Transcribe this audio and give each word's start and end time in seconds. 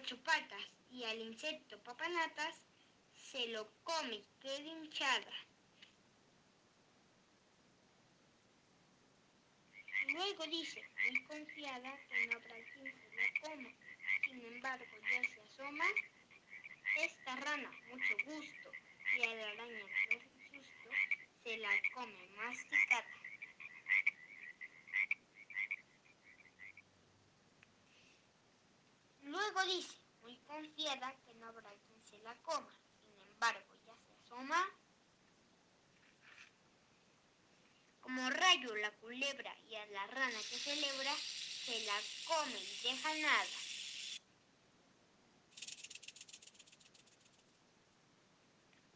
araña 0.00 0.06
de 0.06 0.14
ocho 0.14 0.22
patas 0.22 0.62
y 0.90 1.04
al 1.04 1.20
insecto 1.20 1.78
papanatas 1.82 2.62
se 3.12 3.48
lo 3.48 3.70
come, 3.84 4.22
queda 4.40 4.58
hinchada. 4.58 5.32
Luego 10.08 10.46
dice, 10.46 10.82
muy 11.04 11.24
confiada, 11.24 11.96
que 12.08 12.26
no 12.26 12.36
habrá 12.36 12.54
quien 12.72 12.84
se 12.84 13.16
la 13.16 13.40
coma. 13.42 13.70
Sin 14.24 14.44
embargo, 14.44 14.84
ya 15.10 15.22
se 15.22 15.40
asoma 15.40 15.84
esta 16.96 17.36
rana, 17.36 17.70
mucho 17.90 18.14
gusto, 18.24 18.70
y 19.18 19.22
a 19.22 19.34
la 19.34 19.50
araña 19.50 19.86
por 20.08 20.22
susto 20.62 20.90
se 21.44 21.56
la 21.58 21.70
come 21.94 22.28
masticada. 22.36 23.19
Luego 29.52 29.68
dice, 29.68 29.96
muy 30.22 30.36
confiada, 30.46 31.12
que 31.24 31.34
no 31.34 31.48
habrá 31.48 31.70
quien 31.84 32.00
se 32.04 32.18
la 32.20 32.36
coma. 32.36 32.72
Sin 33.02 33.20
embargo, 33.20 33.74
ya 33.84 33.94
se 33.96 34.14
asoma 34.24 34.64
como 38.00 38.30
rayo 38.30 38.76
la 38.76 38.92
culebra 38.98 39.52
y 39.68 39.74
a 39.74 39.86
la 39.86 40.06
rana 40.06 40.38
que 40.48 40.56
celebra 40.56 41.12
se 41.16 41.84
la 41.84 41.94
come 42.28 42.60
y 42.60 42.82
deja 42.84 43.14
nada. 43.16 43.46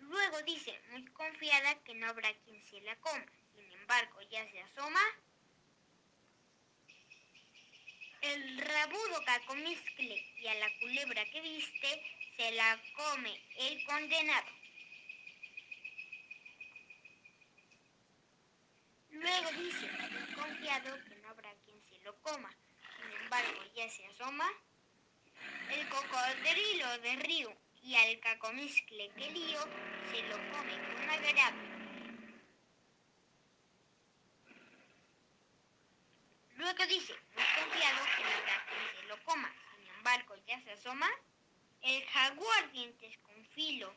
Luego 0.00 0.42
dice, 0.42 0.78
muy 0.90 1.06
confiada, 1.06 1.82
que 1.82 1.94
no 1.94 2.08
habrá 2.08 2.30
quien 2.40 2.62
se 2.66 2.78
la 2.82 2.94
coma. 2.96 3.24
Sin 3.54 3.72
embargo, 3.72 4.20
ya 4.30 4.46
se 4.50 4.60
asoma 4.60 5.00
el 8.32 8.58
rabudo 8.58 9.24
cacomizcle 9.26 10.26
y 10.36 10.46
a 10.46 10.54
la 10.54 10.68
culebra 10.80 11.24
que 11.30 11.40
viste 11.40 12.02
se 12.36 12.52
la 12.52 12.80
come 12.96 13.38
el 13.58 13.84
condenado. 13.84 14.46
Luego 19.10 19.50
dice, 19.52 19.88
confiado, 20.34 21.04
que 21.04 21.16
no 21.16 21.28
habrá 21.28 21.54
quien 21.64 21.80
se 21.82 21.98
lo 22.00 22.16
coma. 22.22 22.50
Sin 22.96 23.22
embargo, 23.22 23.62
ya 23.74 23.88
se 23.88 24.06
asoma 24.06 24.50
el 25.70 25.88
cocodrilo 25.88 26.98
de 26.98 27.16
río 27.16 27.56
y 27.82 27.94
al 27.94 28.18
cacomizcle 28.20 29.10
que 29.10 29.30
lío 29.30 29.60
se 30.10 30.22
lo 30.22 30.36
come 30.52 30.78
con 30.96 31.10
agrado. 31.10 31.72
Luego 36.56 36.86
dice, 36.86 37.14
confiado, 37.62 38.04
que 38.16 38.24
habrá 38.24 38.66
quien 38.66 39.00
se 39.00 39.06
lo 39.08 39.24
coma. 39.24 39.54
Sin 39.76 39.88
embargo, 39.96 40.34
ya 40.46 40.60
se 40.62 40.72
asoma 40.72 41.08
el 41.82 42.04
jaguar 42.06 42.70
dientes 42.72 43.18
con 43.18 43.44
filo 43.46 43.92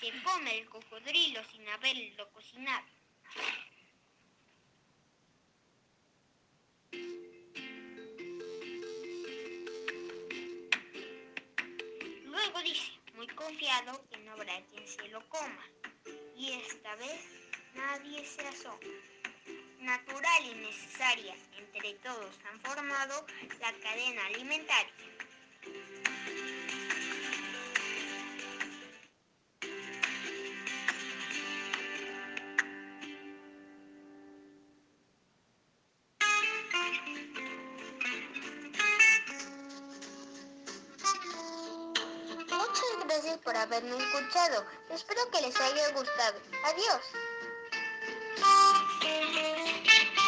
se 0.00 0.12
come 0.22 0.58
el 0.58 0.68
cocodrilo 0.68 1.42
sin 1.44 1.68
haberlo 1.68 2.30
cocinado. 2.32 2.86
Luego 12.24 12.62
dice, 12.62 12.92
muy 13.14 13.26
confiado, 13.28 14.04
que 14.08 14.18
no 14.18 14.32
habrá 14.32 14.60
quien 14.66 14.86
se 14.86 15.08
lo 15.08 15.26
coma. 15.28 15.64
Y 16.36 16.52
esta 16.52 16.94
vez 16.96 17.24
nadie 17.74 18.24
se 18.24 18.46
asoma. 18.46 18.78
Natural 19.86 20.44
y 20.44 20.54
necesaria, 20.56 21.36
entre 21.56 21.94
todos 22.02 22.34
han 22.50 22.58
formado 22.60 23.24
la 23.60 23.72
cadena 23.84 24.26
alimentaria. 24.26 24.92
Muchas 42.50 43.04
gracias 43.04 43.38
por 43.38 43.56
haberme 43.56 43.96
escuchado. 43.96 44.66
Espero 44.90 45.30
que 45.30 45.42
les 45.42 45.60
haya 45.60 45.92
gustado. 45.92 46.40
Adiós. 46.64 47.35